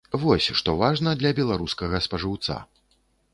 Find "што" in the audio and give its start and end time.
0.61-0.73